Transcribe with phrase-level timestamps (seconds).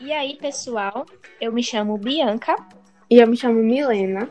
[0.00, 1.06] E aí, pessoal?
[1.40, 2.54] Eu me chamo Bianca.
[3.10, 4.28] E eu me chamo Milena.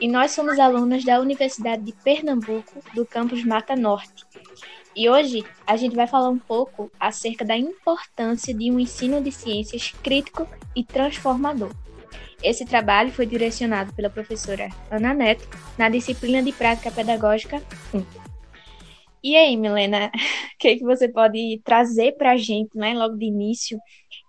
[0.00, 4.24] E nós somos alunas da Universidade de Pernambuco, do campus Mata Norte.
[4.94, 9.32] E hoje a gente vai falar um pouco acerca da importância de um ensino de
[9.32, 10.46] ciências crítico
[10.76, 11.70] e transformador.
[12.42, 15.48] Esse trabalho foi direcionado pela professora Ana Neto
[15.78, 17.62] na disciplina de Prática Pedagógica
[17.94, 18.21] 1.
[19.22, 20.10] E aí, Milena,
[20.54, 23.78] o que, é que você pode trazer para a gente, né, logo de início,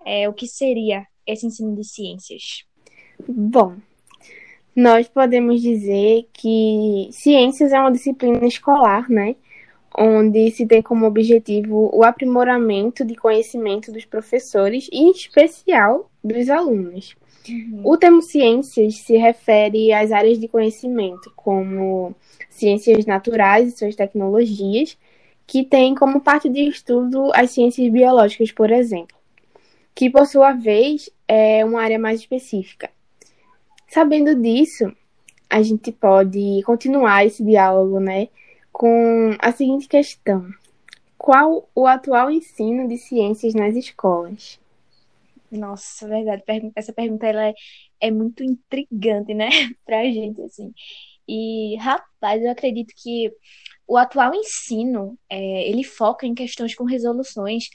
[0.06, 2.64] é, o que seria esse ensino de ciências?
[3.28, 3.76] Bom,
[4.76, 9.36] nós podemos dizer que ciências é uma disciplina escolar, né?
[9.96, 16.50] Onde se tem como objetivo o aprimoramento de conhecimento dos professores e, em especial, dos
[16.50, 17.16] alunos.
[17.50, 17.82] Uhum.
[17.84, 22.16] O termo ciências se refere às áreas de conhecimento, como
[22.50, 24.98] ciências naturais e suas tecnologias,
[25.46, 29.18] que tem como parte de estudo as ciências biológicas, por exemplo,
[29.94, 32.90] que por sua vez é uma área mais específica.
[33.88, 34.92] Sabendo disso,
[35.50, 38.30] a gente pode continuar esse diálogo, né,
[38.72, 40.50] com a seguinte questão:
[41.18, 44.60] qual o atual ensino de ciências nas escolas?
[45.54, 46.44] Nossa, verdade.
[46.76, 47.54] Essa pergunta ela é,
[48.00, 49.50] é muito intrigante, né,
[49.86, 50.74] pra gente, assim.
[51.28, 53.32] E, rapaz, eu acredito que
[53.88, 57.66] o atual ensino, é, ele foca em questões com resoluções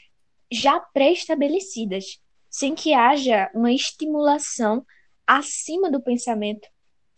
[0.51, 2.19] já pré-estabelecidas,
[2.51, 4.85] sem que haja uma estimulação
[5.27, 6.67] acima do pensamento,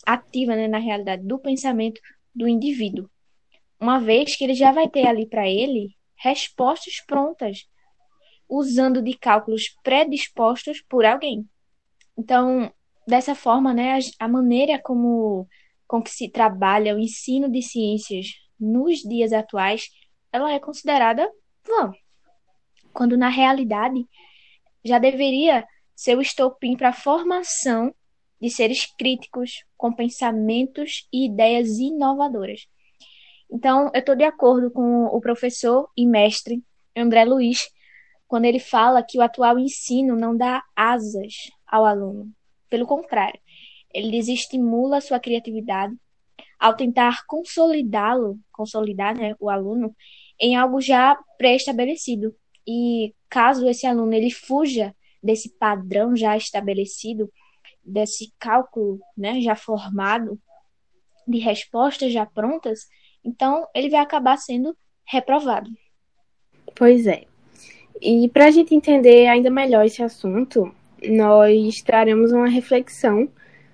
[0.05, 2.01] ativa, né, na realidade, do pensamento
[2.35, 3.09] do indivíduo.
[3.81, 7.67] Uma vez que ele já vai ter ali para ele respostas prontas,
[8.51, 11.49] usando de cálculos predispostos por alguém.
[12.19, 12.71] Então,
[13.07, 15.49] dessa forma, né, a, maneira como
[15.87, 18.27] com que se trabalha o ensino de ciências
[18.59, 19.89] nos dias atuais,
[20.33, 21.31] ela é considerada
[21.65, 21.93] vã,
[22.93, 24.07] quando na realidade
[24.85, 27.95] já deveria ser o estopim para a formação
[28.41, 32.67] de seres críticos, com pensamentos e ideias inovadoras.
[33.51, 36.63] Então, eu estou de acordo com o professor e mestre
[36.97, 37.69] André Luiz,
[38.31, 42.31] quando ele fala que o atual ensino não dá asas ao aluno.
[42.69, 43.41] Pelo contrário,
[43.93, 45.97] ele desestimula a sua criatividade
[46.57, 49.93] ao tentar consolidá-lo, consolidar né, o aluno
[50.39, 52.33] em algo já pré-estabelecido.
[52.65, 57.29] E caso esse aluno ele fuja desse padrão já estabelecido,
[57.83, 60.41] desse cálculo né, já formado,
[61.27, 62.87] de respostas já prontas,
[63.25, 65.69] então ele vai acabar sendo reprovado.
[66.77, 67.30] Pois é.
[68.01, 70.75] E para a gente entender ainda melhor esse assunto,
[71.09, 73.29] nós traremos uma reflexão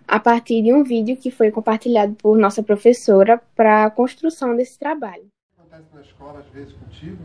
[0.06, 4.78] a partir de um vídeo que foi compartilhado por nossa professora para a construção desse
[4.78, 5.27] trabalho.
[5.59, 7.19] Acontece na escola às vezes contigo?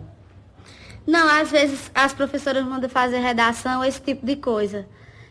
[1.05, 4.87] Não, às vezes as professoras mandam fazer redação, esse tipo de coisa.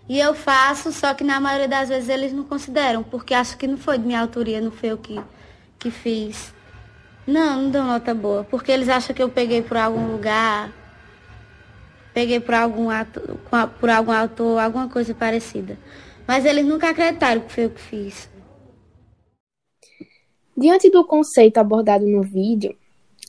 [0.08, 3.66] E eu faço, só que na maioria das vezes eles não consideram, porque acho que
[3.66, 5.20] não foi de minha autoria, não foi eu que,
[5.78, 6.52] que fiz.
[7.26, 10.72] Não, não deu nota boa, porque eles acham que eu peguei por algum lugar,
[12.12, 13.20] peguei por algum, ato,
[13.78, 15.78] por algum autor, alguma coisa parecida.
[16.26, 18.30] Mas eles nunca acreditaram que foi eu que fiz.
[20.56, 22.76] Diante do conceito abordado no vídeo,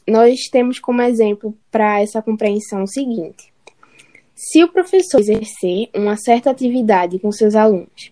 [0.07, 3.51] nós temos como exemplo para essa compreensão o seguinte:
[4.35, 8.11] se o professor exercer uma certa atividade com seus alunos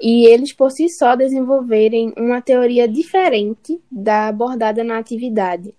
[0.00, 5.74] e eles por si só desenvolverem uma teoria diferente da abordada na atividade,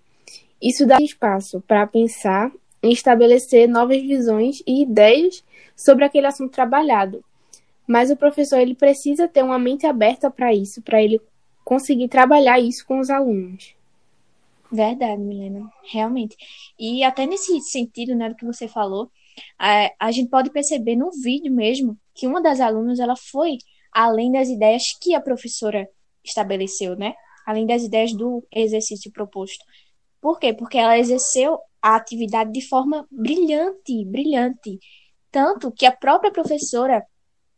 [0.60, 2.50] isso dá espaço para pensar
[2.82, 5.44] e estabelecer novas visões e ideias
[5.76, 7.24] sobre aquele assunto trabalhado,
[7.86, 11.20] mas o professor ele precisa ter uma mente aberta para isso, para ele
[11.64, 13.74] conseguir trabalhar isso com os alunos.
[14.70, 16.36] Verdade, Milena, realmente.
[16.78, 19.10] E até nesse sentido, né, do que você falou,
[19.58, 23.56] a, a gente pode perceber no vídeo mesmo que uma das alunas ela foi
[23.92, 25.88] além das ideias que a professora
[26.22, 27.14] estabeleceu, né?
[27.46, 29.64] Além das ideias do exercício proposto.
[30.20, 30.52] Por quê?
[30.52, 34.78] Porque ela exerceu a atividade de forma brilhante, brilhante.
[35.30, 37.04] Tanto que a própria professora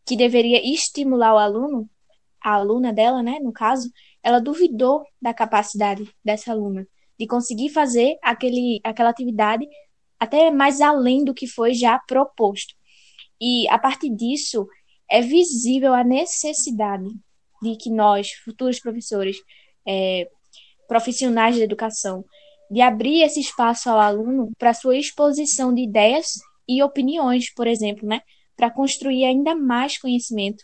[0.06, 1.88] que deveria estimular o aluno,
[2.42, 3.90] a aluna dela, né, no caso,
[4.22, 6.86] ela duvidou da capacidade dessa aluna
[7.20, 9.68] de conseguir fazer aquele, aquela atividade
[10.18, 12.74] até mais além do que foi já proposto.
[13.38, 14.66] E a partir disso
[15.10, 17.08] é visível a necessidade
[17.62, 19.36] de que nós, futuros professores,
[19.86, 20.30] é,
[20.88, 22.24] profissionais da educação,
[22.70, 26.26] de abrir esse espaço ao aluno para sua exposição de ideias
[26.68, 28.20] e opiniões, por exemplo, né?
[28.56, 30.62] para construir ainda mais conhecimento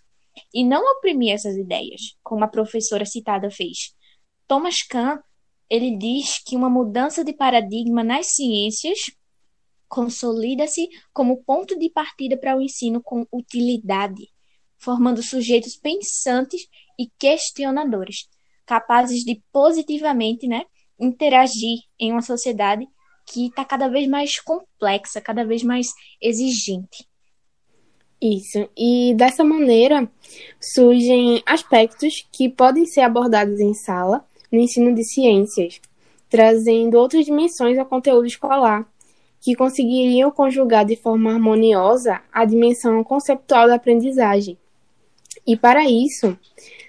[0.53, 3.95] e não oprimir essas ideias, como a professora citada fez.
[4.47, 5.19] Thomas Kahn,
[5.69, 8.99] ele diz que uma mudança de paradigma nas ciências
[9.89, 14.29] consolida-se como ponto de partida para o ensino com utilidade,
[14.79, 16.69] formando sujeitos pensantes
[16.99, 18.29] e questionadores,
[18.67, 20.65] capazes de positivamente né,
[20.99, 22.87] interagir em uma sociedade
[23.27, 25.89] que está cada vez mais complexa, cada vez mais
[26.21, 27.07] exigente.
[28.21, 28.69] Isso.
[28.77, 30.11] E dessa maneira
[30.61, 35.81] surgem aspectos que podem ser abordados em sala no ensino de ciências,
[36.31, 38.87] trazendo outras dimensões ao conteúdo escolar,
[39.41, 44.57] que conseguiriam conjugar de forma harmoniosa a dimensão conceptual da aprendizagem.
[45.47, 46.37] E para isso,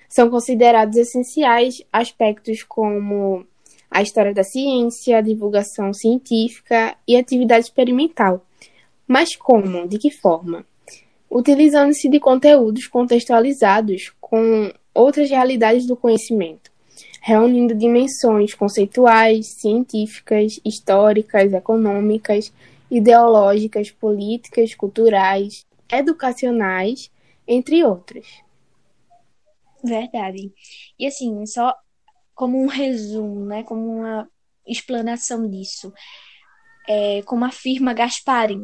[0.07, 3.45] são considerados essenciais aspectos como
[3.89, 8.45] a história da ciência, a divulgação científica e atividade experimental.
[9.07, 9.87] Mas como?
[9.87, 10.65] De que forma?
[11.29, 16.71] Utilizando-se de conteúdos contextualizados com outras realidades do conhecimento,
[17.21, 22.51] reunindo dimensões conceituais, científicas, históricas, econômicas,
[22.89, 27.11] ideológicas, políticas, culturais, educacionais,
[27.47, 28.25] entre outras.
[29.83, 30.51] Verdade.
[30.99, 31.73] E assim, só
[32.37, 34.29] como um resumo, né, como uma
[34.63, 35.91] explanação disso,
[36.87, 38.63] é, como afirma Gasparin,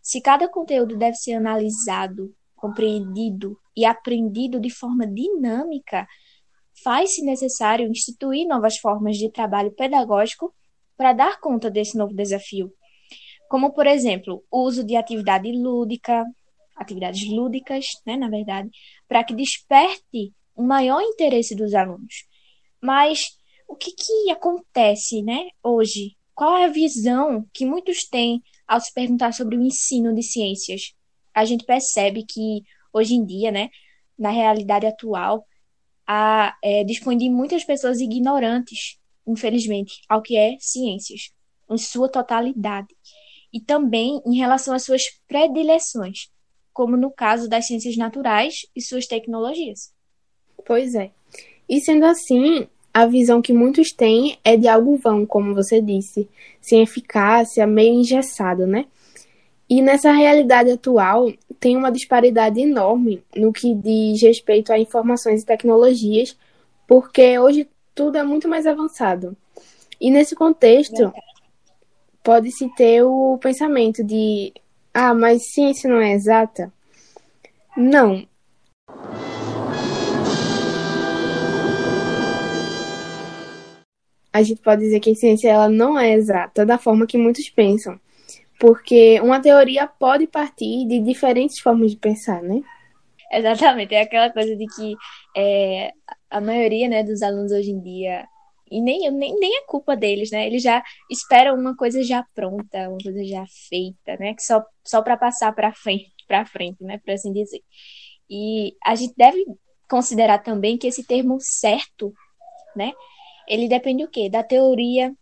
[0.00, 6.08] se cada conteúdo deve ser analisado, compreendido e aprendido de forma dinâmica,
[6.82, 10.54] faz-se necessário instituir novas formas de trabalho pedagógico
[10.96, 12.72] para dar conta desse novo desafio.
[13.46, 16.24] Como, por exemplo, o uso de atividade lúdica,
[16.74, 18.70] atividades lúdicas, né, na verdade,
[19.06, 22.31] para que desperte um maior interesse dos alunos.
[22.82, 23.20] Mas
[23.68, 26.16] o que, que acontece né, hoje?
[26.34, 30.92] Qual é a visão que muitos têm ao se perguntar sobre o ensino de ciências?
[31.32, 32.62] A gente percebe que
[32.92, 33.70] hoje em dia, né,
[34.18, 35.46] na realidade atual,
[36.06, 41.30] a, é, dispõe de muitas pessoas ignorantes, infelizmente, ao que é ciências,
[41.70, 42.94] em sua totalidade.
[43.52, 46.30] E também em relação às suas predileções,
[46.72, 49.94] como no caso das ciências naturais e suas tecnologias.
[50.66, 51.12] Pois é.
[51.72, 56.28] E sendo assim, a visão que muitos têm é de algo vão, como você disse,
[56.60, 58.84] sem eficácia, meio engessado, né?
[59.70, 65.46] E nessa realidade atual, tem uma disparidade enorme no que diz respeito a informações e
[65.46, 66.36] tecnologias,
[66.86, 69.34] porque hoje tudo é muito mais avançado.
[69.98, 71.10] E nesse contexto,
[72.22, 74.52] pode-se ter o pensamento de:
[74.92, 76.70] ah, mas ciência não é exata?
[77.74, 78.26] Não,
[84.32, 87.48] a gente pode dizer que a ciência ela não é exata da forma que muitos
[87.50, 88.00] pensam,
[88.58, 92.62] porque uma teoria pode partir de diferentes formas de pensar, né?
[93.30, 94.94] Exatamente, é aquela coisa de que
[95.36, 95.92] é,
[96.30, 98.26] a maioria né, dos alunos hoje em dia,
[98.72, 100.46] e nem, nem, nem é culpa deles, né?
[100.46, 104.32] Eles já esperam uma coisa já pronta, uma coisa já feita, né?
[104.34, 106.98] Que só, só para passar para frente, para frente, né?
[107.04, 107.60] Por assim dizer.
[108.30, 109.44] E a gente deve
[109.90, 112.14] considerar também que esse termo certo,
[112.74, 112.92] né?
[113.48, 114.28] Ele depende o quê?
[114.28, 115.12] Da teoria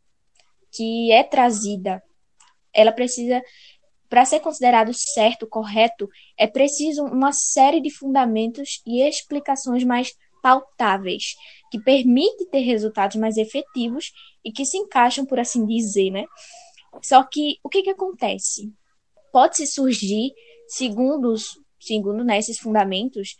[0.72, 2.02] que é trazida.
[2.72, 3.42] Ela precisa,
[4.08, 6.08] para ser considerado certo, correto,
[6.38, 10.12] é preciso uma série de fundamentos e explicações mais
[10.42, 11.34] pautáveis,
[11.70, 14.12] que permite ter resultados mais efetivos
[14.44, 16.24] e que se encaixam, por assim dizer, né?
[17.02, 18.72] Só que o que, que acontece?
[19.32, 20.32] Pode-se surgir,
[20.66, 21.34] segundo,
[21.78, 23.36] segundo né, esses fundamentos,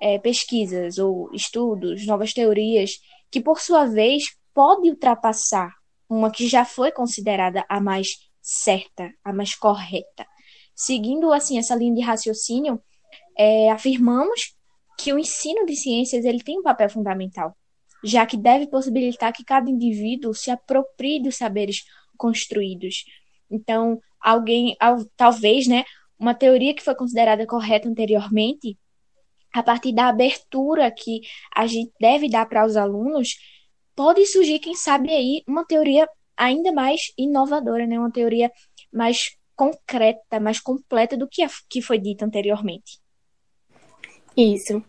[0.00, 2.92] é, pesquisas ou estudos, novas teorias
[3.30, 5.72] que por sua vez pode ultrapassar
[6.08, 8.08] uma que já foi considerada a mais
[8.40, 10.26] certa, a mais correta.
[10.74, 12.80] Seguindo assim essa linha de raciocínio,
[13.36, 14.54] é, afirmamos
[14.98, 17.56] que o ensino de ciências ele tem um papel fundamental,
[18.02, 21.82] já que deve possibilitar que cada indivíduo se aproprie dos saberes
[22.16, 23.04] construídos.
[23.50, 24.76] Então, alguém,
[25.16, 25.84] talvez, né,
[26.18, 28.76] uma teoria que foi considerada correta anteriormente
[29.52, 31.20] a partir da abertura que
[31.54, 33.30] a gente deve dar para os alunos,
[33.96, 37.98] pode surgir, quem sabe aí, uma teoria ainda mais inovadora, né?
[37.98, 38.50] Uma teoria
[38.92, 43.00] mais concreta, mais completa do que a que foi dita anteriormente.
[44.36, 44.82] Isso.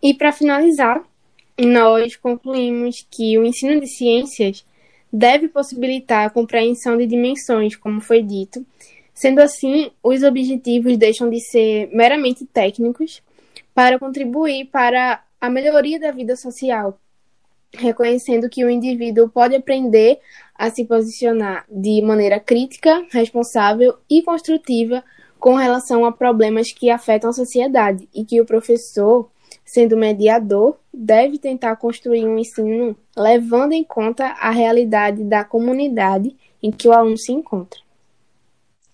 [0.00, 1.04] E para finalizar,
[1.58, 4.64] nós concluímos que o ensino de ciências
[5.12, 8.64] deve possibilitar a compreensão de dimensões, como foi dito.
[9.12, 13.20] Sendo assim, os objetivos deixam de ser meramente técnicos
[13.74, 16.98] para contribuir para a melhoria da vida social,
[17.72, 20.20] reconhecendo que o indivíduo pode aprender
[20.54, 25.02] a se posicionar de maneira crítica, responsável e construtiva
[25.38, 29.28] com relação a problemas que afetam a sociedade e que o professor,
[29.64, 36.70] sendo mediador, deve tentar construir um ensino levando em conta a realidade da comunidade em
[36.70, 37.80] que o aluno se encontra.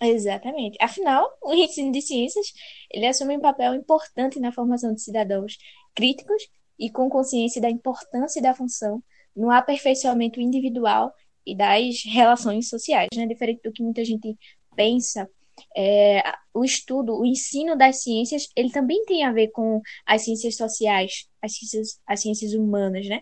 [0.01, 0.79] Exatamente.
[0.81, 2.47] Afinal, o ensino de ciências,
[2.91, 5.59] ele assume um papel importante na formação de cidadãos
[5.95, 6.43] críticos
[6.79, 9.03] e com consciência da importância da função
[9.35, 11.13] no aperfeiçoamento individual
[11.45, 13.27] e das relações sociais, né?
[13.27, 14.37] Diferente do que muita gente
[14.77, 15.29] pensa,
[15.77, 16.23] é,
[16.55, 21.27] o estudo, o ensino das ciências, ele também tem a ver com as ciências sociais,
[21.43, 23.21] as ciências, as ciências humanas, né?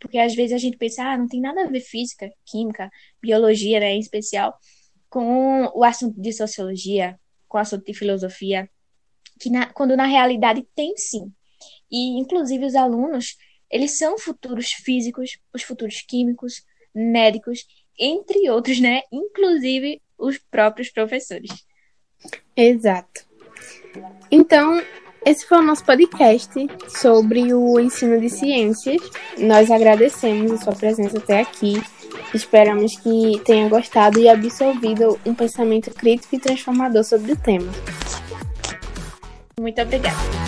[0.00, 2.90] Porque às vezes a gente pensa, ah, não tem nada a ver física, química,
[3.22, 4.54] biologia, né, em especial,
[5.14, 7.16] com o assunto de sociologia,
[7.46, 8.68] com o assunto de filosofia,
[9.38, 11.32] que na, quando na realidade tem sim.
[11.88, 13.36] E, inclusive, os alunos,
[13.70, 17.64] eles são futuros físicos, os futuros químicos, médicos,
[17.96, 19.02] entre outros, né?
[19.12, 21.64] Inclusive os próprios professores.
[22.56, 23.24] Exato.
[24.32, 24.82] Então,
[25.24, 26.50] esse foi o nosso podcast
[26.88, 29.00] sobre o ensino de ciências.
[29.38, 31.80] Nós agradecemos a sua presença até aqui.
[32.34, 37.70] Esperamos que tenha gostado e absorvido um pensamento crítico e transformador sobre o tema.
[39.58, 40.43] Muito obrigada.